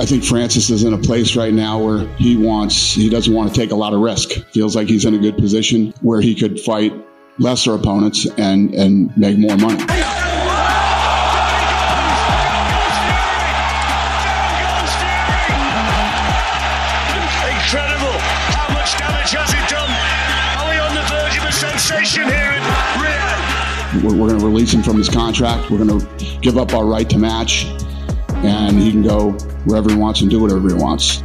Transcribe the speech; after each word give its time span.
I 0.00 0.06
think 0.06 0.24
Francis 0.24 0.70
is 0.70 0.82
in 0.82 0.94
a 0.94 0.98
place 0.98 1.36
right 1.36 1.52
now 1.52 1.78
where 1.78 2.06
he 2.16 2.34
wants, 2.34 2.94
he 2.94 3.10
doesn't 3.10 3.34
want 3.34 3.52
to 3.52 3.60
take 3.60 3.70
a 3.70 3.74
lot 3.74 3.92
of 3.92 4.00
risk. 4.00 4.30
Feels 4.46 4.74
like 4.74 4.88
he's 4.88 5.04
in 5.04 5.12
a 5.12 5.18
good 5.18 5.36
position 5.36 5.92
where 6.00 6.22
he 6.22 6.34
could 6.34 6.58
fight 6.58 6.94
lesser 7.38 7.74
opponents 7.74 8.26
and, 8.38 8.74
and 8.74 9.14
make 9.18 9.36
more 9.36 9.58
money. 9.58 9.84
We're, 24.02 24.16
we're 24.16 24.28
going 24.28 24.40
to 24.40 24.46
release 24.46 24.72
him 24.72 24.82
from 24.82 24.96
his 24.96 25.10
contract. 25.10 25.70
We're 25.70 25.84
going 25.84 26.00
to 26.00 26.38
give 26.40 26.56
up 26.56 26.72
our 26.72 26.86
right 26.86 27.10
to 27.10 27.18
match, 27.18 27.66
and 28.42 28.78
he 28.78 28.90
can 28.90 29.02
go 29.02 29.32
wherever 29.64 29.90
he 29.90 29.96
wants 29.96 30.20
and 30.20 30.30
do 30.30 30.40
whatever 30.40 30.68
he 30.68 30.74
wants. 30.74 31.22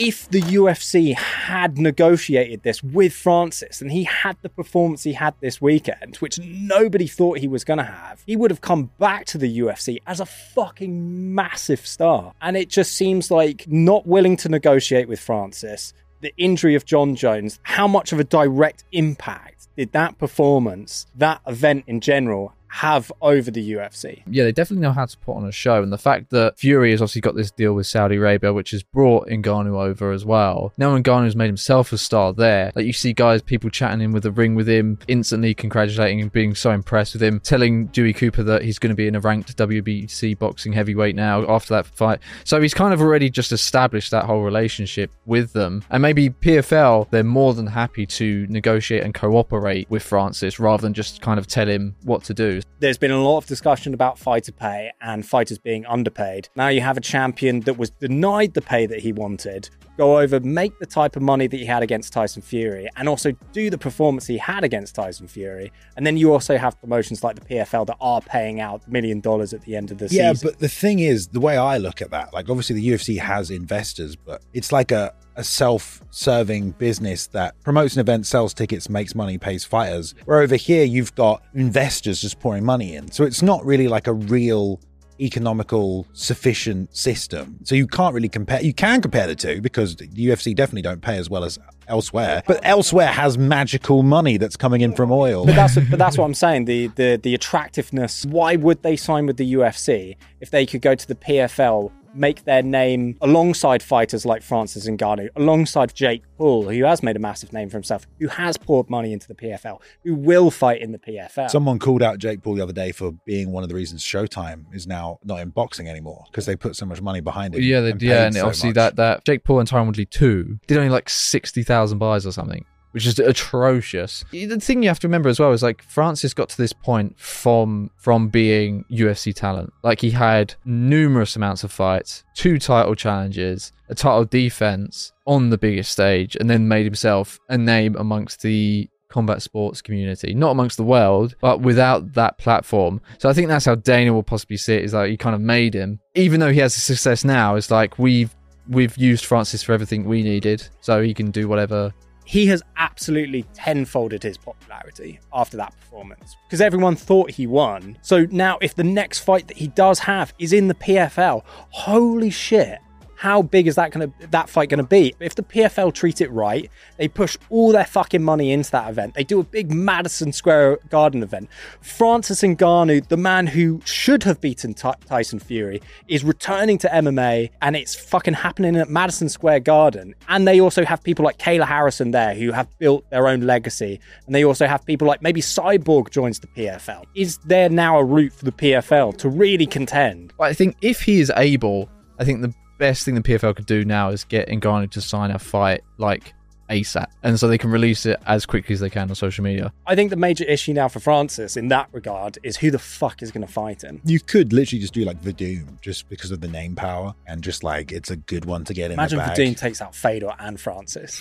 if 0.00 0.30
the 0.30 0.40
UFC 0.40 1.14
had 1.14 1.76
negotiated 1.76 2.62
this 2.62 2.82
with 2.82 3.12
Francis 3.12 3.82
and 3.82 3.92
he 3.92 4.04
had 4.04 4.34
the 4.40 4.48
performance 4.48 5.02
he 5.02 5.12
had 5.12 5.34
this 5.40 5.60
weekend, 5.60 6.16
which 6.16 6.38
nobody 6.38 7.06
thought 7.06 7.38
he 7.38 7.46
was 7.46 7.64
going 7.64 7.78
to 7.78 7.84
have, 7.84 8.22
he 8.24 8.34
would 8.34 8.50
have 8.50 8.62
come 8.62 8.90
back 8.98 9.26
to 9.26 9.36
the 9.36 9.58
UFC 9.58 9.98
as 10.06 10.18
a 10.18 10.24
fucking 10.24 11.34
massive 11.34 11.86
star. 11.86 12.32
And 12.40 12.56
it 12.56 12.70
just 12.70 12.94
seems 12.94 13.30
like 13.30 13.66
not 13.68 14.06
willing 14.06 14.38
to 14.38 14.48
negotiate 14.48 15.06
with 15.06 15.20
Francis, 15.20 15.92
the 16.22 16.32
injury 16.38 16.74
of 16.74 16.86
Jon 16.86 17.14
Jones, 17.14 17.58
how 17.64 17.86
much 17.86 18.12
of 18.12 18.20
a 18.20 18.24
direct 18.24 18.84
impact 18.92 19.68
did 19.76 19.92
that 19.92 20.16
performance, 20.16 21.06
that 21.16 21.42
event 21.46 21.84
in 21.86 22.00
general, 22.00 22.54
have 22.70 23.10
over 23.20 23.50
the 23.50 23.72
UFC. 23.72 24.22
Yeah, 24.30 24.44
they 24.44 24.52
definitely 24.52 24.82
know 24.82 24.92
how 24.92 25.04
to 25.04 25.18
put 25.18 25.36
on 25.36 25.44
a 25.44 25.52
show. 25.52 25.82
And 25.82 25.92
the 25.92 25.98
fact 25.98 26.30
that 26.30 26.58
Fury 26.58 26.92
has 26.92 27.02
obviously 27.02 27.20
got 27.20 27.34
this 27.34 27.50
deal 27.50 27.74
with 27.74 27.86
Saudi 27.86 28.16
Arabia, 28.16 28.52
which 28.52 28.70
has 28.70 28.84
brought 28.84 29.28
Ngannou 29.28 29.76
over 29.76 30.12
as 30.12 30.24
well. 30.24 30.72
Now 30.78 30.96
Ngannou's 30.96 31.34
made 31.34 31.48
himself 31.48 31.92
a 31.92 31.98
star 31.98 32.32
there. 32.32 32.70
Like 32.76 32.86
you 32.86 32.92
see 32.92 33.12
guys, 33.12 33.42
people 33.42 33.70
chatting 33.70 34.00
in 34.00 34.12
with 34.12 34.22
the 34.22 34.30
ring 34.30 34.54
with 34.54 34.68
him, 34.68 34.98
instantly 35.08 35.52
congratulating 35.52 36.20
and 36.20 36.30
being 36.30 36.54
so 36.54 36.70
impressed 36.70 37.14
with 37.14 37.22
him, 37.22 37.40
telling 37.40 37.86
Dewey 37.86 38.12
Cooper 38.12 38.44
that 38.44 38.62
he's 38.62 38.78
going 38.78 38.90
to 38.90 38.96
be 38.96 39.08
in 39.08 39.16
a 39.16 39.20
ranked 39.20 39.56
WBC 39.56 40.38
boxing 40.38 40.72
heavyweight 40.72 41.16
now 41.16 41.44
after 41.50 41.74
that 41.74 41.86
fight. 41.86 42.20
So 42.44 42.60
he's 42.60 42.74
kind 42.74 42.94
of 42.94 43.00
already 43.00 43.30
just 43.30 43.50
established 43.50 44.12
that 44.12 44.26
whole 44.26 44.42
relationship 44.42 45.10
with 45.26 45.52
them. 45.52 45.82
And 45.90 46.02
maybe 46.02 46.30
PFL, 46.30 47.10
they're 47.10 47.24
more 47.24 47.52
than 47.52 47.66
happy 47.66 48.06
to 48.06 48.46
negotiate 48.48 49.02
and 49.02 49.12
cooperate 49.12 49.90
with 49.90 50.04
Francis 50.04 50.60
rather 50.60 50.82
than 50.82 50.94
just 50.94 51.20
kind 51.20 51.38
of 51.38 51.48
tell 51.48 51.66
him 51.66 51.96
what 52.04 52.22
to 52.24 52.34
do. 52.34 52.59
There's 52.78 52.98
been 52.98 53.10
a 53.10 53.22
lot 53.22 53.38
of 53.38 53.46
discussion 53.46 53.94
about 53.94 54.18
fighter 54.18 54.52
pay 54.52 54.92
and 55.00 55.26
fighters 55.26 55.58
being 55.58 55.84
underpaid. 55.86 56.48
Now 56.56 56.68
you 56.68 56.80
have 56.80 56.96
a 56.96 57.00
champion 57.00 57.60
that 57.60 57.78
was 57.78 57.90
denied 57.90 58.54
the 58.54 58.62
pay 58.62 58.86
that 58.86 59.00
he 59.00 59.12
wanted, 59.12 59.68
go 59.96 60.18
over, 60.18 60.40
make 60.40 60.78
the 60.78 60.86
type 60.86 61.16
of 61.16 61.22
money 61.22 61.46
that 61.46 61.56
he 61.56 61.66
had 61.66 61.82
against 61.82 62.12
Tyson 62.12 62.42
Fury, 62.42 62.88
and 62.96 63.08
also 63.08 63.32
do 63.52 63.70
the 63.70 63.78
performance 63.78 64.26
he 64.26 64.38
had 64.38 64.64
against 64.64 64.94
Tyson 64.94 65.28
Fury. 65.28 65.70
And 65.96 66.06
then 66.06 66.16
you 66.16 66.32
also 66.32 66.56
have 66.56 66.80
promotions 66.80 67.22
like 67.22 67.36
the 67.36 67.44
PFL 67.44 67.86
that 67.86 67.96
are 68.00 68.20
paying 68.20 68.60
out 68.60 68.86
million 68.88 69.20
dollars 69.20 69.52
at 69.52 69.62
the 69.62 69.76
end 69.76 69.90
of 69.90 69.98
the 69.98 70.06
yeah, 70.06 70.32
season. 70.32 70.48
Yeah, 70.48 70.52
but 70.52 70.60
the 70.60 70.68
thing 70.68 71.00
is, 71.00 71.28
the 71.28 71.40
way 71.40 71.56
I 71.56 71.76
look 71.78 72.00
at 72.00 72.10
that, 72.10 72.32
like 72.32 72.48
obviously 72.48 72.76
the 72.76 72.88
UFC 72.88 73.18
has 73.18 73.50
investors, 73.50 74.16
but 74.16 74.42
it's 74.54 74.72
like 74.72 74.90
a, 74.90 75.12
a 75.40 75.44
self-serving 75.44 76.72
business 76.72 77.26
that 77.28 77.60
promotes 77.62 77.94
an 77.94 78.00
event, 78.00 78.26
sells 78.26 78.54
tickets, 78.54 78.88
makes 78.88 79.14
money, 79.14 79.38
pays 79.38 79.64
fighters. 79.64 80.14
Where 80.26 80.40
over 80.40 80.56
here 80.56 80.84
you've 80.84 81.14
got 81.14 81.42
investors 81.54 82.20
just 82.20 82.38
pouring 82.40 82.64
money 82.64 82.94
in. 82.94 83.10
So 83.10 83.24
it's 83.24 83.42
not 83.42 83.64
really 83.64 83.88
like 83.88 84.06
a 84.06 84.12
real 84.12 84.80
economical 85.20 86.06
sufficient 86.14 86.96
system 86.96 87.58
so 87.62 87.74
you 87.74 87.86
can't 87.86 88.14
really 88.14 88.26
compare 88.26 88.62
you 88.62 88.72
can 88.72 89.02
compare 89.02 89.26
the 89.26 89.34
two 89.34 89.60
because 89.60 89.94
the 89.96 90.08
ufc 90.08 90.56
definitely 90.56 90.80
don't 90.80 91.02
pay 91.02 91.18
as 91.18 91.28
well 91.28 91.44
as 91.44 91.58
elsewhere 91.88 92.42
but 92.46 92.58
elsewhere 92.62 93.08
has 93.08 93.36
magical 93.36 94.02
money 94.02 94.38
that's 94.38 94.56
coming 94.56 94.80
in 94.80 94.94
from 94.94 95.12
oil 95.12 95.44
But 95.44 95.56
that's 95.56 95.74
but 95.74 95.98
that's 95.98 96.16
what 96.16 96.24
I'm 96.24 96.32
saying. 96.32 96.64
The 96.64 96.86
the 96.86 97.20
the 97.22 97.34
attractiveness. 97.34 98.24
Why 98.24 98.56
would 98.56 98.82
they 98.82 98.96
sign 98.96 99.26
with 99.26 99.36
the 99.36 99.52
UFC 99.54 100.16
if 100.40 100.50
they 100.50 100.64
could 100.64 100.80
go 100.80 100.94
to 100.94 101.06
the 101.06 101.14
PFL, 101.16 101.90
make 102.14 102.44
their 102.44 102.62
name 102.62 103.16
alongside 103.20 103.82
fighters 103.82 104.24
like 104.24 104.42
Francis 104.42 104.88
Ngannou, 104.88 105.28
alongside 105.36 105.94
Jake 105.94 106.22
Paul, 106.36 106.68
who 106.68 106.84
has 106.84 107.02
made 107.02 107.16
a 107.16 107.20
massive 107.20 107.52
name 107.52 107.68
for 107.68 107.76
himself, 107.76 108.06
who 108.18 108.28
has 108.28 108.56
poured 108.56 108.90
money 108.90 109.12
into 109.12 109.28
the 109.28 109.34
PFL, 109.34 109.80
who 110.04 110.14
will 110.14 110.50
fight 110.50 110.80
in 110.80 110.92
the 110.92 110.98
PFL. 110.98 111.50
Someone 111.50 111.78
called 111.78 112.02
out 112.02 112.18
Jake 112.18 112.42
Paul 112.42 112.54
the 112.54 112.62
other 112.62 112.72
day 112.72 112.92
for 112.92 113.12
being 113.24 113.52
one 113.52 113.62
of 113.62 113.68
the 113.68 113.74
reasons 113.74 114.02
Showtime 114.02 114.64
is 114.74 114.86
now 114.86 115.18
not 115.24 115.40
in 115.40 115.50
boxing 115.50 115.88
anymore 115.88 116.24
because 116.30 116.46
they 116.46 116.56
put 116.56 116.76
so 116.76 116.86
much 116.86 117.00
money 117.00 117.20
behind 117.20 117.54
it. 117.54 117.62
Yeah, 117.62 117.80
they, 117.80 117.92
and 117.92 118.02
yeah, 118.02 118.26
and 118.26 118.34
so 118.34 118.46
obviously 118.46 118.70
much. 118.70 118.74
that 118.74 118.96
that 118.96 119.24
Jake 119.24 119.44
Paul 119.44 119.60
and 119.60 119.68
Tyron 119.68 119.86
Woodley 119.86 120.06
two 120.06 120.58
did 120.66 120.76
only 120.78 120.90
like 120.90 121.08
sixty 121.08 121.62
thousand 121.62 121.98
buys 121.98 122.26
or 122.26 122.32
something, 122.32 122.64
which 122.92 123.06
is 123.06 123.18
atrocious. 123.18 124.24
The 124.30 124.58
thing 124.58 124.82
you 124.82 124.88
have 124.88 125.00
to 125.00 125.08
remember 125.08 125.28
as 125.28 125.38
well 125.40 125.52
is 125.52 125.62
like 125.62 125.82
Francis 125.82 126.34
got 126.34 126.48
to 126.50 126.56
this 126.56 126.72
point 126.72 127.18
from 127.18 127.90
from 127.96 128.28
being 128.28 128.84
UFC 128.90 129.34
talent. 129.34 129.72
Like 129.82 130.00
he 130.00 130.10
had 130.10 130.54
numerous 130.64 131.36
amounts 131.36 131.64
of 131.64 131.72
fights, 131.72 132.24
two 132.34 132.58
title 132.58 132.94
challenges, 132.94 133.72
a 133.88 133.94
title 133.94 134.24
defense 134.24 135.12
on 135.26 135.50
the 135.50 135.58
biggest 135.58 135.92
stage, 135.92 136.36
and 136.36 136.50
then 136.50 136.68
made 136.68 136.84
himself 136.84 137.38
a 137.48 137.58
name 137.58 137.96
amongst 137.96 138.42
the 138.42 138.88
combat 139.10 139.42
sports 139.42 139.82
community, 139.82 140.32
not 140.34 140.52
amongst 140.52 140.76
the 140.76 140.84
world, 140.84 141.34
but 141.40 141.60
without 141.60 142.14
that 142.14 142.38
platform. 142.38 143.00
So 143.18 143.28
I 143.28 143.32
think 143.32 143.48
that's 143.48 143.66
how 143.66 143.74
Dana 143.74 144.12
will 144.12 144.22
possibly 144.22 144.56
see 144.56 144.74
it. 144.74 144.84
Is 144.84 144.94
like 144.94 145.10
you 145.10 145.18
kind 145.18 145.34
of 145.34 145.40
made 145.40 145.74
him, 145.74 146.00
even 146.14 146.40
though 146.40 146.52
he 146.52 146.60
has 146.60 146.76
a 146.76 146.80
success 146.80 147.24
now. 147.24 147.56
It's 147.56 147.70
like 147.70 147.98
we've 147.98 148.34
we've 148.68 148.96
used 148.96 149.26
Francis 149.26 149.62
for 149.62 149.72
everything 149.72 150.04
we 150.04 150.22
needed, 150.22 150.66
so 150.80 151.02
he 151.02 151.12
can 151.12 151.30
do 151.30 151.48
whatever. 151.48 151.92
He 152.30 152.46
has 152.46 152.62
absolutely 152.76 153.42
tenfolded 153.54 154.22
his 154.22 154.38
popularity 154.38 155.18
after 155.32 155.56
that 155.56 155.74
performance 155.80 156.36
because 156.46 156.60
everyone 156.60 156.94
thought 156.94 157.28
he 157.28 157.44
won. 157.44 157.98
So 158.02 158.24
now, 158.30 158.56
if 158.62 158.76
the 158.76 158.84
next 158.84 159.18
fight 159.18 159.48
that 159.48 159.56
he 159.56 159.66
does 159.66 159.98
have 159.98 160.32
is 160.38 160.52
in 160.52 160.68
the 160.68 160.74
PFL, 160.74 161.42
holy 161.70 162.30
shit. 162.30 162.78
How 163.20 163.42
big 163.42 163.66
is 163.66 163.74
that 163.74 163.90
gonna 163.90 164.10
that 164.30 164.48
fight 164.48 164.70
gonna 164.70 164.82
be? 164.82 165.14
If 165.20 165.34
the 165.34 165.42
PFL 165.42 165.92
treat 165.92 166.22
it 166.22 166.30
right, 166.30 166.70
they 166.96 167.06
push 167.06 167.36
all 167.50 167.70
their 167.70 167.84
fucking 167.84 168.22
money 168.22 168.50
into 168.50 168.70
that 168.70 168.88
event. 168.88 169.12
They 169.12 169.24
do 169.24 169.40
a 169.40 169.44
big 169.44 169.70
Madison 169.70 170.32
Square 170.32 170.78
Garden 170.88 171.22
event. 171.22 171.50
Francis 171.82 172.40
Ngannou, 172.40 173.06
the 173.08 173.18
man 173.18 173.46
who 173.46 173.82
should 173.84 174.22
have 174.22 174.40
beaten 174.40 174.72
Ty- 174.72 174.94
Tyson 175.04 175.38
Fury, 175.38 175.82
is 176.08 176.24
returning 176.24 176.78
to 176.78 176.88
MMA, 176.88 177.50
and 177.60 177.76
it's 177.76 177.94
fucking 177.94 178.32
happening 178.32 178.74
at 178.76 178.88
Madison 178.88 179.28
Square 179.28 179.60
Garden. 179.60 180.14
And 180.30 180.48
they 180.48 180.58
also 180.58 180.86
have 180.86 181.02
people 181.02 181.22
like 181.26 181.36
Kayla 181.36 181.66
Harrison 181.66 182.12
there 182.12 182.34
who 182.34 182.52
have 182.52 182.68
built 182.78 183.04
their 183.10 183.28
own 183.28 183.42
legacy, 183.42 184.00
and 184.24 184.34
they 184.34 184.46
also 184.46 184.66
have 184.66 184.86
people 184.86 185.06
like 185.06 185.20
maybe 185.20 185.42
Cyborg 185.42 186.08
joins 186.08 186.38
the 186.38 186.46
PFL. 186.46 187.04
Is 187.14 187.36
there 187.44 187.68
now 187.68 187.98
a 187.98 188.02
route 188.02 188.32
for 188.32 188.46
the 188.46 188.52
PFL 188.52 189.18
to 189.18 189.28
really 189.28 189.66
contend? 189.66 190.32
I 190.40 190.54
think 190.54 190.78
if 190.80 191.02
he 191.02 191.20
is 191.20 191.30
able, 191.36 191.90
I 192.18 192.24
think 192.24 192.40
the 192.40 192.54
best 192.80 193.04
thing 193.04 193.14
the 193.14 193.20
PFL 193.20 193.54
could 193.54 193.66
do 193.66 193.84
now 193.84 194.08
is 194.08 194.24
get 194.24 194.48
Ngannou 194.48 194.90
to 194.92 195.00
sign 195.00 195.30
a 195.30 195.38
fight 195.38 195.82
like 195.98 196.34
ASAP, 196.70 197.06
and 197.22 197.38
so 197.38 197.46
they 197.46 197.58
can 197.58 197.70
release 197.70 198.06
it 198.06 198.18
as 198.26 198.46
quickly 198.46 198.72
as 198.72 198.80
they 198.80 198.88
can 198.88 199.10
on 199.10 199.14
social 199.14 199.44
media. 199.44 199.72
I 199.86 199.94
think 199.94 200.10
the 200.10 200.16
major 200.16 200.44
issue 200.44 200.72
now 200.72 200.88
for 200.88 201.00
Francis 201.00 201.56
in 201.56 201.68
that 201.68 201.88
regard 201.92 202.38
is 202.42 202.56
who 202.56 202.70
the 202.70 202.78
fuck 202.78 203.22
is 203.22 203.30
going 203.30 203.46
to 203.46 203.52
fight 203.52 203.82
him. 203.82 204.00
You 204.04 204.20
could 204.20 204.52
literally 204.52 204.80
just 204.80 204.94
do 204.94 205.04
like 205.04 205.20
Vadoom 205.20 205.80
just 205.80 206.08
because 206.08 206.30
of 206.30 206.40
the 206.40 206.48
name 206.48 206.74
power 206.74 207.14
and 207.26 207.42
just 207.42 207.62
like 207.62 207.92
it's 207.92 208.10
a 208.10 208.16
good 208.16 208.44
one 208.44 208.64
to 208.64 208.72
get 208.72 208.86
in 208.86 208.92
Imagine 208.92 209.18
the 209.18 209.24
bag. 209.24 209.56
Takes 209.56 209.82
out 209.82 209.94
Fedor 209.94 210.32
and 210.38 210.58
Francis. 210.58 211.20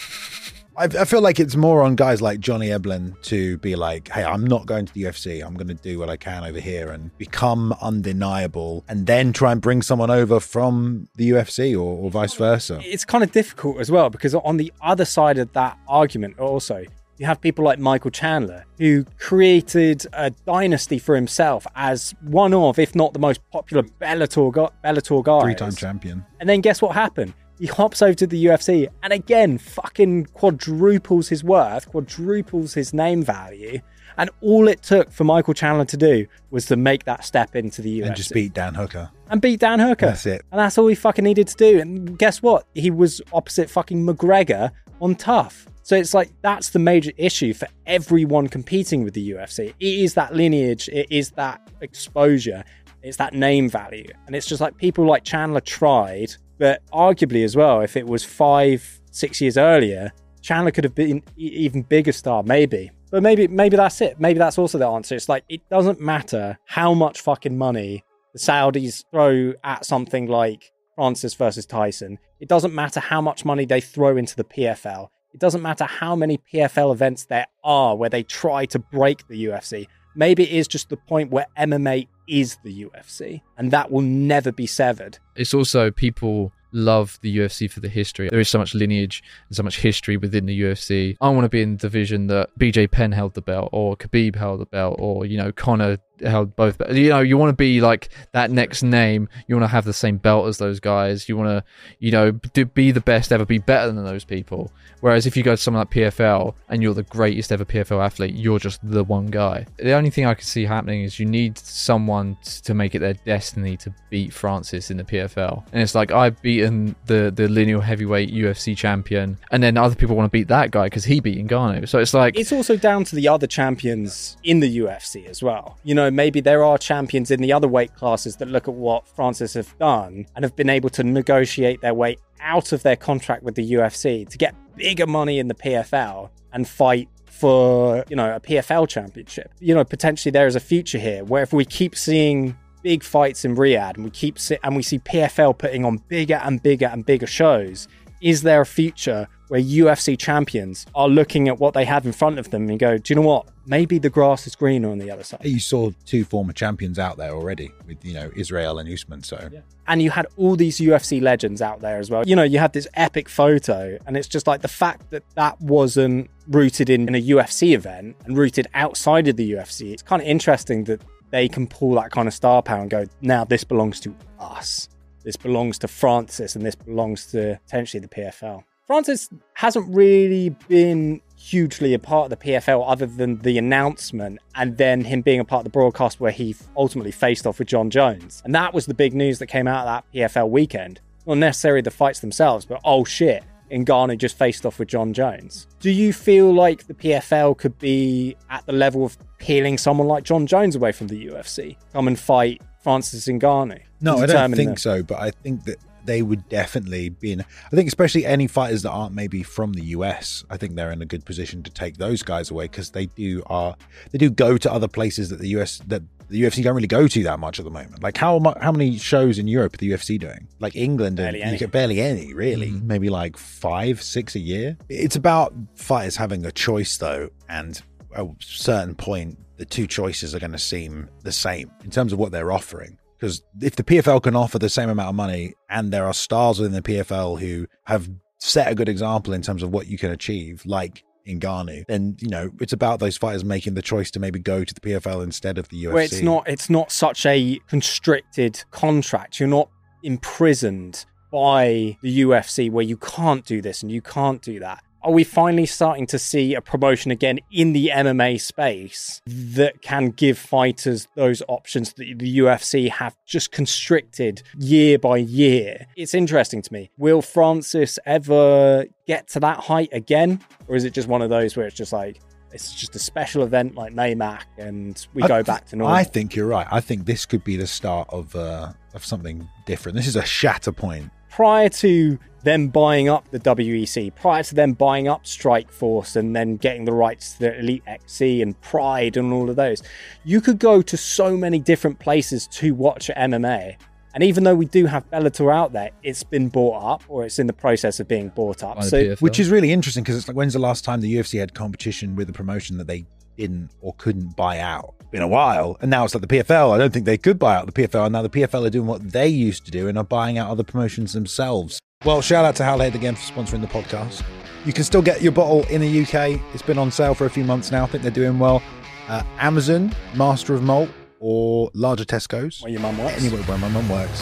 I, 0.79 0.85
I 0.85 1.03
feel 1.03 1.19
like 1.19 1.41
it's 1.41 1.57
more 1.57 1.81
on 1.83 1.97
guys 1.97 2.21
like 2.21 2.39
Johnny 2.39 2.69
Eblen 2.69 3.21
to 3.23 3.57
be 3.57 3.75
like, 3.75 4.07
hey, 4.07 4.23
I'm 4.23 4.45
not 4.45 4.65
going 4.65 4.85
to 4.85 4.93
the 4.93 5.03
UFC. 5.03 5.45
I'm 5.45 5.55
going 5.55 5.67
to 5.67 5.73
do 5.73 5.99
what 5.99 6.09
I 6.09 6.15
can 6.15 6.45
over 6.45 6.61
here 6.61 6.89
and 6.91 7.15
become 7.17 7.75
undeniable 7.81 8.85
and 8.87 9.05
then 9.05 9.33
try 9.33 9.51
and 9.51 9.59
bring 9.59 9.81
someone 9.81 10.09
over 10.09 10.39
from 10.39 11.09
the 11.15 11.31
UFC 11.31 11.73
or, 11.73 11.97
or 12.05 12.09
vice 12.09 12.33
versa. 12.33 12.79
It's 12.81 13.03
kind 13.03 13.25
of 13.25 13.33
difficult 13.33 13.81
as 13.81 13.91
well 13.91 14.09
because 14.09 14.33
on 14.33 14.55
the 14.55 14.71
other 14.81 15.03
side 15.03 15.37
of 15.37 15.51
that 15.51 15.77
argument, 15.89 16.39
also, 16.39 16.85
you 17.17 17.25
have 17.25 17.41
people 17.41 17.65
like 17.65 17.77
Michael 17.77 18.11
Chandler 18.11 18.65
who 18.77 19.03
created 19.19 20.05
a 20.13 20.29
dynasty 20.29 20.97
for 20.97 21.13
himself 21.13 21.67
as 21.75 22.15
one 22.21 22.53
of, 22.53 22.79
if 22.79 22.95
not 22.95 23.11
the 23.11 23.19
most 23.19 23.41
popular 23.51 23.83
Bellator, 23.83 24.71
Bellator 24.81 25.23
guys. 25.25 25.43
Three 25.43 25.55
time 25.55 25.75
champion. 25.75 26.25
And 26.39 26.47
then 26.47 26.61
guess 26.61 26.81
what 26.81 26.95
happened? 26.95 27.33
He 27.59 27.67
hops 27.67 28.01
over 28.01 28.13
to 28.13 28.25
the 28.27 28.45
UFC 28.45 28.87
and 29.03 29.11
again 29.13 29.57
fucking 29.57 30.27
quadruples 30.27 31.27
his 31.29 31.43
worth, 31.43 31.89
quadruples 31.89 32.73
his 32.73 32.93
name 32.93 33.23
value. 33.23 33.79
And 34.17 34.29
all 34.41 34.67
it 34.67 34.81
took 34.81 35.11
for 35.11 35.23
Michael 35.23 35.53
Chandler 35.53 35.85
to 35.85 35.97
do 35.97 36.25
was 36.51 36.65
to 36.65 36.75
make 36.75 37.05
that 37.05 37.23
step 37.23 37.55
into 37.55 37.81
the 37.81 38.01
UFC 38.01 38.05
And 38.07 38.15
just 38.15 38.33
beat 38.33 38.53
Dan 38.53 38.73
Hooker. 38.73 39.09
and 39.29 39.41
beat 39.41 39.59
Dan 39.61 39.79
Hooker. 39.79 40.07
That's 40.07 40.25
it. 40.25 40.41
And 40.51 40.59
that's 40.59 40.77
all 40.77 40.87
he 40.87 40.95
fucking 40.95 41.23
needed 41.23 41.47
to 41.47 41.55
do. 41.55 41.79
And 41.79 42.17
guess 42.17 42.41
what? 42.41 42.65
He 42.75 42.91
was 42.91 43.21
opposite 43.31 43.69
fucking 43.69 44.05
McGregor 44.05 44.71
on 44.99 45.15
TUF. 45.15 45.67
So 45.83 45.95
it's 45.95 46.13
like 46.13 46.31
that's 46.41 46.69
the 46.69 46.79
major 46.79 47.11
issue 47.17 47.53
for 47.53 47.67
everyone 47.87 48.47
competing 48.47 49.03
with 49.03 49.13
the 49.13 49.31
UFC. 49.31 49.69
It 49.69 49.75
is 49.79 50.13
that 50.15 50.35
lineage, 50.35 50.87
it 50.89 51.07
is 51.09 51.31
that 51.31 51.61
exposure. 51.81 52.63
It's 53.01 53.17
that 53.17 53.33
name 53.33 53.69
value. 53.69 54.07
And 54.27 54.35
it's 54.35 54.45
just 54.45 54.59
like 54.59 54.75
people 54.77 55.05
like 55.05 55.23
Chandler 55.23 55.61
tried, 55.61 56.35
but 56.59 56.85
arguably 56.91 57.43
as 57.43 57.55
well, 57.55 57.81
if 57.81 57.97
it 57.97 58.05
was 58.05 58.23
five, 58.23 59.01
six 59.11 59.41
years 59.41 59.57
earlier, 59.57 60.11
Chandler 60.41 60.71
could 60.71 60.83
have 60.83 60.95
been 60.95 61.23
even 61.37 61.81
bigger 61.81 62.11
star, 62.11 62.43
maybe. 62.43 62.91
But 63.11 63.23
maybe 63.23 63.47
maybe 63.47 63.75
that's 63.75 64.01
it. 64.01 64.19
Maybe 64.19 64.37
that's 64.37 64.57
also 64.57 64.77
the 64.77 64.87
answer. 64.87 65.15
It's 65.15 65.29
like 65.29 65.43
it 65.49 65.67
doesn't 65.69 65.99
matter 65.99 66.59
how 66.65 66.93
much 66.93 67.21
fucking 67.21 67.57
money 67.57 68.03
the 68.33 68.39
Saudis 68.39 69.03
throw 69.11 69.53
at 69.63 69.85
something 69.85 70.27
like 70.27 70.71
Francis 70.95 71.33
versus 71.33 71.65
Tyson. 71.65 72.19
It 72.39 72.47
doesn't 72.47 72.73
matter 72.73 72.99
how 72.99 73.21
much 73.21 73.45
money 73.45 73.65
they 73.65 73.81
throw 73.81 74.17
into 74.17 74.35
the 74.35 74.43
PFL. 74.43 75.07
It 75.33 75.39
doesn't 75.39 75.61
matter 75.61 75.85
how 75.85 76.15
many 76.15 76.39
PFL 76.53 76.91
events 76.91 77.25
there 77.25 77.47
are 77.63 77.95
where 77.95 78.09
they 78.09 78.23
try 78.23 78.65
to 78.67 78.79
break 78.79 79.27
the 79.27 79.45
UFC. 79.45 79.87
Maybe 80.19 80.43
it 80.43 80.51
is 80.51 80.67
just 80.67 80.89
the 80.89 80.97
point 80.97 81.31
where 81.31 81.45
MMA 81.57 82.05
is 82.27 82.57
the 82.65 82.83
UFC, 82.83 83.39
and 83.57 83.71
that 83.71 83.89
will 83.89 84.01
never 84.01 84.51
be 84.51 84.67
severed. 84.67 85.17
It's 85.37 85.53
also 85.53 85.91
people 85.91 86.51
love 86.73 87.17
the 87.21 87.37
UFC 87.37 87.71
for 87.71 87.79
the 87.79 87.87
history. 87.87 88.27
There 88.27 88.41
is 88.41 88.49
so 88.49 88.59
much 88.59 88.75
lineage 88.75 89.23
and 89.47 89.55
so 89.55 89.63
much 89.63 89.79
history 89.79 90.17
within 90.17 90.45
the 90.45 90.61
UFC. 90.61 91.15
I 91.21 91.29
want 91.29 91.45
to 91.45 91.49
be 91.49 91.61
in 91.61 91.77
the 91.77 91.77
division 91.77 92.27
that 92.27 92.49
BJ 92.59 92.91
Penn 92.91 93.13
held 93.13 93.33
the 93.33 93.41
belt, 93.41 93.69
or 93.71 93.95
Khabib 93.95 94.35
held 94.35 94.59
the 94.59 94.65
belt, 94.65 94.97
or 94.99 95.25
you 95.25 95.37
know 95.37 95.53
Conor 95.53 95.97
held 96.21 96.55
both. 96.55 96.81
You 96.91 97.09
know, 97.09 97.19
you 97.19 97.37
want 97.37 97.49
to 97.49 97.55
be 97.55 97.81
like 97.81 98.09
that 98.31 98.51
next 98.51 98.83
name. 98.83 99.29
You 99.47 99.55
want 99.55 99.63
to 99.63 99.71
have 99.71 99.85
the 99.85 99.93
same 99.93 100.17
belt 100.17 100.47
as 100.47 100.57
those 100.57 100.79
guys. 100.79 101.29
You 101.29 101.37
want 101.37 101.49
to, 101.49 101.63
you 101.99 102.11
know, 102.11 102.31
be 102.31 102.91
the 102.91 103.01
best 103.01 103.31
ever, 103.31 103.45
be 103.45 103.57
better 103.57 103.91
than 103.91 104.03
those 104.03 104.23
people. 104.23 104.71
Whereas 105.01 105.25
if 105.25 105.37
you 105.37 105.43
go 105.43 105.51
to 105.51 105.57
someone 105.57 105.81
like 105.81 105.91
PFL 105.91 106.55
and 106.67 106.81
you're 106.83 106.93
the 106.93 107.03
greatest 107.03 107.51
ever 107.51 107.65
PFL 107.65 108.03
athlete, 108.03 108.35
you're 108.35 108.59
just 108.59 108.79
the 108.83 109.03
one 109.03 109.27
guy. 109.27 109.65
The 109.77 109.93
only 109.93 110.09
thing 110.09 110.25
I 110.25 110.33
can 110.33 110.43
see 110.43 110.65
happening 110.65 111.03
is 111.03 111.19
you 111.19 111.25
need 111.25 111.57
someone 111.57 112.37
to 112.63 112.73
make 112.73 112.95
it 112.95 112.99
their 112.99 113.13
destiny 113.13 113.77
to 113.77 113.93
beat 114.09 114.33
Francis 114.33 114.91
in 114.91 114.97
the 114.97 115.03
PFL. 115.03 115.63
And 115.71 115.81
it's 115.81 115.95
like 115.95 116.11
I've 116.11 116.41
beaten 116.41 116.95
the 117.05 117.31
the 117.33 117.47
lineal 117.47 117.81
heavyweight 117.81 118.31
UFC 118.31 118.75
champion, 118.75 119.37
and 119.51 119.63
then 119.63 119.77
other 119.77 119.95
people 119.95 120.15
want 120.15 120.27
to 120.27 120.31
beat 120.31 120.47
that 120.49 120.71
guy 120.71 120.85
because 120.85 121.05
he 121.05 121.19
beat 121.19 121.45
Ngannou. 121.47 121.87
So 121.87 121.99
it's 121.99 122.13
like 122.13 122.37
It's 122.37 122.51
also 122.51 122.75
down 122.75 123.03
to 123.05 123.15
the 123.15 123.27
other 123.27 123.47
champions 123.47 124.37
in 124.43 124.59
the 124.59 124.79
UFC 124.79 125.27
as 125.27 125.41
well. 125.41 125.77
You 125.83 125.95
know, 125.95 126.08
maybe 126.11 126.41
there 126.41 126.63
are 126.63 126.77
champions 126.77 127.31
in 127.31 127.41
the 127.41 127.51
other 127.53 127.67
weight 127.67 127.93
classes 127.95 128.37
that 128.37 128.47
look 128.47 128.67
at 128.67 128.73
what 128.73 129.07
Francis 129.07 129.53
have 129.53 129.77
done 129.79 130.25
and 130.35 130.43
have 130.43 130.55
been 130.55 130.69
able 130.69 130.89
to 130.91 131.03
negotiate 131.03 131.81
their 131.81 131.93
way 131.93 132.17
out 132.41 132.71
of 132.71 132.83
their 132.83 132.95
contract 132.95 133.43
with 133.43 133.55
the 133.55 133.73
UFC 133.73 134.27
to 134.29 134.37
get 134.37 134.55
bigger 134.75 135.07
money 135.07 135.39
in 135.39 135.47
the 135.47 135.53
PFL 135.53 136.29
and 136.53 136.67
fight 136.67 137.09
for, 137.25 138.03
you 138.09 138.15
know, 138.15 138.35
a 138.35 138.39
PFL 138.39 138.87
championship. 138.87 139.51
You 139.59 139.75
know, 139.75 139.83
potentially 139.83 140.31
there 140.31 140.47
is 140.47 140.55
a 140.55 140.59
future 140.59 140.99
here 140.99 141.23
where 141.23 141.43
if 141.43 141.53
we 141.53 141.65
keep 141.65 141.95
seeing 141.95 142.57
big 142.81 143.03
fights 143.03 143.45
in 143.45 143.55
Riyadh 143.55 143.95
and 143.95 144.03
we 144.03 144.11
keep 144.11 144.37
and 144.63 144.75
we 144.75 144.83
see 144.83 144.99
PFL 144.99 145.57
putting 145.57 145.85
on 145.85 145.97
bigger 146.07 146.39
and 146.43 146.61
bigger 146.61 146.87
and 146.87 147.05
bigger 147.05 147.27
shows, 147.27 147.87
is 148.21 148.41
there 148.41 148.61
a 148.61 148.65
future 148.65 149.27
where 149.49 149.59
UFC 149.59 150.17
champions 150.17 150.85
are 150.95 151.09
looking 151.09 151.47
at 151.47 151.59
what 151.59 151.73
they 151.73 151.83
have 151.85 152.05
in 152.05 152.11
front 152.11 152.39
of 152.39 152.51
them 152.51 152.69
and 152.69 152.79
go, 152.79 152.97
do 152.97 153.11
you 153.11 153.15
know 153.19 153.27
what? 153.27 153.47
Maybe 153.65 153.99
the 153.99 154.09
grass 154.09 154.47
is 154.47 154.55
greener 154.55 154.89
on 154.89 154.99
the 154.99 155.11
other 155.11 155.23
side. 155.23 155.41
You 155.43 155.59
saw 155.59 155.91
two 156.05 156.23
former 156.23 156.53
champions 156.53 156.97
out 156.97 157.17
there 157.17 157.31
already 157.31 157.71
with, 157.85 158.03
you 158.05 158.13
know, 158.13 158.31
Israel 158.35 158.79
and 158.79 158.89
Usman. 158.89 159.23
So 159.23 159.49
And 159.87 160.01
you 160.01 160.11
had 160.11 160.27
all 160.37 160.55
these 160.55 160.79
UFC 160.79 161.21
legends 161.21 161.61
out 161.61 161.81
there 161.81 161.97
as 161.97 162.09
well. 162.09 162.23
You 162.25 162.35
know, 162.35 162.43
you 162.43 162.59
had 162.59 162.73
this 162.73 162.87
epic 162.93 163.27
photo, 163.27 163.97
and 164.05 164.15
it's 164.15 164.27
just 164.27 164.47
like 164.47 164.61
the 164.61 164.67
fact 164.67 165.09
that 165.09 165.23
that 165.35 165.59
wasn't 165.59 166.29
rooted 166.47 166.89
in, 166.89 167.07
in 167.07 167.15
a 167.15 167.21
UFC 167.21 167.73
event 167.73 168.15
and 168.25 168.37
rooted 168.37 168.67
outside 168.73 169.27
of 169.27 169.35
the 169.35 169.51
UFC. 169.53 169.91
It's 169.91 170.03
kind 170.03 170.21
of 170.21 170.27
interesting 170.27 170.83
that 170.85 171.01
they 171.31 171.47
can 171.47 171.67
pull 171.67 171.95
that 171.95 172.11
kind 172.11 172.27
of 172.27 172.33
star 172.33 172.61
power 172.61 172.81
and 172.81 172.89
go, 172.89 173.05
now 173.21 173.45
this 173.45 173.63
belongs 173.63 173.99
to 174.01 174.15
us. 174.39 174.89
This 175.23 175.35
belongs 175.35 175.77
to 175.79 175.87
Francis, 175.87 176.55
and 176.55 176.65
this 176.65 176.75
belongs 176.75 177.27
to 177.31 177.59
potentially 177.65 178.01
the 178.01 178.07
PFL. 178.07 178.63
Francis 178.89 179.29
hasn't 179.53 179.85
really 179.95 180.49
been 180.67 181.21
hugely 181.37 181.93
a 181.93 181.99
part 181.99 182.31
of 182.31 182.39
the 182.39 182.43
PFL 182.43 182.83
other 182.87 183.05
than 183.05 183.37
the 183.43 183.59
announcement 183.59 184.39
and 184.55 184.77
then 184.79 185.03
him 185.03 185.21
being 185.21 185.39
a 185.39 185.45
part 185.45 185.59
of 185.59 185.65
the 185.65 185.69
broadcast 185.69 186.19
where 186.19 186.31
he 186.31 186.55
ultimately 186.75 187.11
faced 187.11 187.45
off 187.45 187.59
with 187.59 187.67
Jon 187.67 187.91
Jones. 187.91 188.41
And 188.43 188.55
that 188.55 188.73
was 188.73 188.87
the 188.87 188.95
big 188.95 189.13
news 189.13 189.37
that 189.37 189.45
came 189.45 189.67
out 189.67 189.85
of 189.87 190.03
that 190.13 190.33
PFL 190.33 190.49
weekend. 190.49 191.01
Not 191.27 191.37
necessarily 191.37 191.81
the 191.81 191.91
fights 191.91 192.21
themselves, 192.21 192.65
but 192.65 192.81
oh 192.83 193.05
shit, 193.05 193.43
Ngannou 193.69 194.17
just 194.17 194.35
faced 194.35 194.65
off 194.65 194.79
with 194.79 194.87
Jon 194.87 195.13
Jones. 195.13 195.67
Do 195.79 195.91
you 195.91 196.11
feel 196.11 196.51
like 196.51 196.87
the 196.87 196.95
PFL 196.95 197.59
could 197.59 197.77
be 197.77 198.37
at 198.49 198.65
the 198.65 198.73
level 198.73 199.05
of 199.05 199.15
peeling 199.37 199.77
someone 199.77 200.07
like 200.07 200.23
Jon 200.23 200.47
Jones 200.47 200.75
away 200.75 200.93
from 200.93 201.09
the 201.09 201.27
UFC? 201.27 201.77
Come 201.93 202.07
and 202.07 202.17
fight 202.17 202.63
Francis 202.81 203.27
Ngannou? 203.27 203.81
No, 204.01 204.17
I 204.17 204.25
don't 204.25 204.55
think 204.55 204.73
the- 204.73 204.79
so, 204.79 205.03
but 205.03 205.19
I 205.19 205.29
think 205.29 205.65
that 205.65 205.77
they 206.05 206.21
would 206.21 206.47
definitely 206.49 207.09
be 207.09 207.31
in. 207.31 207.41
I 207.41 207.69
think, 207.75 207.87
especially 207.87 208.25
any 208.25 208.47
fighters 208.47 208.83
that 208.83 208.91
aren't 208.91 209.13
maybe 209.13 209.43
from 209.43 209.73
the 209.73 209.83
US, 209.97 210.43
I 210.49 210.57
think 210.57 210.75
they're 210.75 210.91
in 210.91 211.01
a 211.01 211.05
good 211.05 211.25
position 211.25 211.63
to 211.63 211.71
take 211.71 211.97
those 211.97 212.23
guys 212.23 212.51
away 212.51 212.65
because 212.65 212.91
they 212.91 213.07
do 213.07 213.43
are 213.47 213.75
they 214.11 214.17
do 214.17 214.29
go 214.29 214.57
to 214.57 214.71
other 214.71 214.87
places 214.87 215.29
that 215.29 215.39
the 215.39 215.49
US 215.49 215.79
that 215.87 216.03
the 216.29 216.43
UFC 216.43 216.63
don't 216.63 216.75
really 216.75 216.87
go 216.87 217.07
to 217.07 217.23
that 217.23 217.39
much 217.39 217.57
at 217.57 217.65
the 217.65 217.71
moment. 217.71 218.03
Like 218.03 218.17
how 218.17 218.37
mu- 218.39 218.53
how 218.61 218.71
many 218.71 218.97
shows 218.97 219.39
in 219.39 219.47
Europe 219.47 219.73
are 219.73 219.77
the 219.77 219.91
UFC 219.91 220.19
doing? 220.19 220.47
Like 220.59 220.75
England 220.75 221.19
and 221.19 221.33
Barely 221.33 221.41
any. 221.41 221.65
barely 221.65 222.01
any, 222.01 222.33
really. 222.33 222.67
Mm-hmm. 222.69 222.87
Maybe 222.87 223.09
like 223.09 223.35
five, 223.35 224.01
six 224.01 224.35
a 224.35 224.39
year. 224.39 224.77
It's 224.89 225.15
about 225.15 225.53
fighters 225.75 226.15
having 226.15 226.45
a 226.45 226.51
choice 226.51 226.97
though, 226.97 227.29
and 227.49 227.81
at 228.15 228.25
a 228.25 228.35
certain 228.39 228.95
point, 228.95 229.39
the 229.57 229.65
two 229.65 229.87
choices 229.87 230.33
are 230.35 230.39
going 230.39 230.51
to 230.51 230.59
seem 230.59 231.09
the 231.23 231.31
same 231.31 231.71
in 231.83 231.89
terms 231.89 232.13
of 232.13 232.19
what 232.19 232.31
they're 232.31 232.51
offering. 232.51 232.97
Because 233.19 233.43
if 233.61 233.75
the 233.75 233.83
PFL 233.83 234.23
can 234.23 234.35
offer 234.35 234.59
the 234.59 234.69
same 234.69 234.89
amount 234.89 235.09
of 235.09 235.15
money, 235.15 235.53
and 235.69 235.91
there 235.91 236.05
are 236.05 236.13
stars 236.13 236.59
within 236.59 236.73
the 236.73 236.81
PFL 236.81 237.39
who 237.39 237.67
have 237.85 238.09
set 238.37 238.71
a 238.71 238.75
good 238.75 238.87
example 238.87 239.33
in 239.33 239.41
terms 239.41 239.61
of 239.61 239.71
what 239.71 239.87
you 239.87 239.97
can 239.97 240.11
achieve, 240.11 240.63
like 240.65 241.03
Ngannou, 241.27 241.85
then 241.87 242.15
you 242.19 242.29
know 242.29 242.49
it's 242.59 242.73
about 242.73 242.99
those 242.99 243.17
fighters 243.17 243.43
making 243.43 243.73
the 243.73 243.81
choice 243.81 244.09
to 244.11 244.19
maybe 244.19 244.39
go 244.39 244.63
to 244.63 244.73
the 244.73 244.79
PFL 244.79 245.23
instead 245.23 245.57
of 245.57 245.67
the 245.69 245.83
UFC. 245.83 245.93
where 245.93 246.03
it's 246.03 246.21
not 246.21 246.47
it's 246.47 246.69
not 246.69 246.91
such 246.91 247.25
a 247.25 247.59
constricted 247.67 248.63
contract. 248.71 249.39
You're 249.39 249.49
not 249.49 249.69
imprisoned 250.01 251.05
by 251.31 251.97
the 252.01 252.21
UFC 252.21 252.71
where 252.71 252.85
you 252.85 252.97
can't 252.97 253.45
do 253.45 253.61
this 253.61 253.83
and 253.83 253.91
you 253.91 254.01
can't 254.01 254.41
do 254.41 254.59
that. 254.59 254.83
Are 255.01 255.11
we 255.11 255.23
finally 255.23 255.65
starting 255.65 256.05
to 256.07 256.19
see 256.19 256.55
a 256.55 256.61
promotion 256.61 257.09
again 257.09 257.39
in 257.51 257.71
the 257.71 257.89
MMA 257.93 258.39
space 258.41 259.21
that 259.25 259.81
can 259.81 260.09
give 260.09 260.37
fighters 260.37 261.07
those 261.15 261.41
options 261.47 261.93
that 261.93 262.19
the 262.19 262.39
UFC 262.39 262.89
have 262.89 263.15
just 263.25 263.51
constricted 263.51 264.43
year 264.57 264.99
by 264.99 265.17
year? 265.17 265.87
It's 265.95 266.13
interesting 266.13 266.61
to 266.63 266.73
me. 266.73 266.91
Will 266.97 267.21
Francis 267.21 267.97
ever 268.05 268.85
get 269.07 269.29
to 269.29 269.39
that 269.39 269.59
height 269.61 269.89
again? 269.93 270.41
Or 270.67 270.75
is 270.75 270.83
it 270.83 270.93
just 270.93 271.07
one 271.07 271.21
of 271.21 271.29
those 271.29 271.55
where 271.55 271.65
it's 271.65 271.77
just 271.77 271.93
like, 271.93 272.19
it's 272.51 272.73
just 272.73 272.93
a 272.95 272.99
special 272.99 273.43
event 273.43 273.75
like 273.75 273.93
Maymac 273.93 274.41
and 274.57 275.07
we 275.13 275.23
I 275.23 275.27
go 275.27 275.35
th- 275.35 275.45
back 275.45 275.65
to 275.67 275.77
normal? 275.77 275.95
I 275.95 276.03
think 276.03 276.35
you're 276.35 276.47
right. 276.47 276.67
I 276.69 276.81
think 276.81 277.05
this 277.05 277.25
could 277.25 277.43
be 277.45 277.55
the 277.55 277.67
start 277.67 278.09
of 278.11 278.35
uh, 278.35 278.73
of 278.93 279.05
something 279.05 279.47
different. 279.65 279.95
This 279.95 280.07
is 280.07 280.15
a 280.15 280.25
shatter 280.25 280.71
point. 280.71 281.11
Prior 281.29 281.69
to 281.69 282.19
them 282.43 282.69
buying 282.69 283.09
up 283.09 283.29
the 283.31 283.39
WEC, 283.39 284.13
prior 284.15 284.43
to 284.43 284.55
them 284.55 284.73
buying 284.73 285.07
up 285.07 285.23
Strikeforce 285.25 286.15
and 286.15 286.35
then 286.35 286.57
getting 286.57 286.85
the 286.85 286.93
rights 286.93 287.33
to 287.33 287.39
the 287.39 287.59
Elite 287.59 287.83
XC 287.85 288.41
and 288.41 288.59
Pride 288.61 289.17
and 289.17 289.33
all 289.33 289.49
of 289.49 289.55
those, 289.55 289.83
you 290.23 290.41
could 290.41 290.59
go 290.59 290.81
to 290.81 290.97
so 290.97 291.35
many 291.35 291.59
different 291.59 291.99
places 291.99 292.47
to 292.47 292.73
watch 292.73 293.09
MMA. 293.15 293.75
And 294.13 294.23
even 294.23 294.43
though 294.43 294.55
we 294.55 294.65
do 294.65 294.87
have 294.87 295.09
Bellator 295.11 295.53
out 295.53 295.71
there, 295.71 295.91
it's 296.01 296.23
been 296.23 296.49
bought 296.49 296.81
up 296.83 297.03
or 297.07 297.25
it's 297.25 297.37
in 297.37 297.47
the 297.47 297.53
process 297.53 297.99
of 297.99 298.07
being 298.07 298.29
bought 298.29 298.63
up. 298.63 298.83
So 298.83 299.03
PFL. 299.03 299.21
Which 299.21 299.39
is 299.39 299.49
really 299.49 299.71
interesting 299.71 300.03
because 300.03 300.17
it's 300.17 300.27
like 300.27 300.35
when's 300.35 300.53
the 300.53 300.59
last 300.59 300.83
time 300.83 301.01
the 301.01 301.13
UFC 301.13 301.39
had 301.39 301.53
competition 301.53 302.15
with 302.15 302.29
a 302.29 302.33
promotion 302.33 302.77
that 302.77 302.87
they 302.87 303.05
didn't 303.39 303.71
or 303.81 303.93
couldn't 303.97 304.35
buy 304.35 304.59
out? 304.59 304.95
Been 305.11 305.21
a 305.23 305.27
while, 305.27 305.75
and 305.81 305.89
now 305.89 306.03
it's 306.05 306.13
like 306.13 306.21
the 306.21 306.27
PFL. 306.27 306.71
I 306.71 306.77
don't 306.77 306.93
think 306.93 307.05
they 307.05 307.17
could 307.17 307.39
buy 307.39 307.55
out 307.55 307.65
the 307.65 307.71
PFL, 307.71 308.05
and 308.05 308.13
now 308.13 308.21
the 308.21 308.29
PFL 308.29 308.67
are 308.67 308.69
doing 308.69 308.85
what 308.85 309.11
they 309.11 309.27
used 309.27 309.65
to 309.65 309.71
do 309.71 309.87
and 309.87 309.97
are 309.97 310.03
buying 310.03 310.37
out 310.37 310.51
other 310.51 310.63
promotions 310.63 311.13
themselves. 311.13 311.79
Well, 312.05 312.21
shout 312.21 312.45
out 312.45 312.55
to 312.57 312.63
Howlhead 312.63 312.93
again 312.93 313.15
for 313.15 313.33
sponsoring 313.33 313.61
the 313.61 313.67
podcast. 313.67 314.23
You 314.65 314.73
can 314.73 314.83
still 314.83 315.01
get 315.01 315.21
your 315.21 315.31
bottle 315.31 315.65
in 315.67 315.81
the 315.81 316.01
UK. 316.03 316.39
It's 316.53 316.61
been 316.61 316.77
on 316.77 316.91
sale 316.91 317.15
for 317.15 317.25
a 317.25 317.29
few 317.29 317.43
months 317.43 317.71
now. 317.71 317.85
I 317.85 317.87
think 317.87 318.03
they're 318.03 318.11
doing 318.11 318.37
well. 318.37 318.61
Uh, 319.07 319.23
Amazon, 319.39 319.95
Master 320.15 320.53
of 320.53 320.61
Malt, 320.61 320.89
or 321.19 321.71
larger 321.73 322.05
Tesco's. 322.05 322.61
where 322.61 322.71
your 322.71 322.81
mum 322.81 322.97
works. 322.97 323.17
Anywhere 323.17 323.41
where 323.43 323.57
my 323.57 323.69
mum 323.69 323.89
works. 323.89 324.21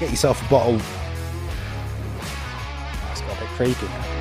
Get 0.00 0.10
yourself 0.10 0.44
a 0.44 0.50
bottle 0.50 0.80
It's 3.12 3.20
got 3.20 3.36
a 3.36 3.40
bit 3.40 3.48
creepy 3.50 3.86
now. 3.86 4.15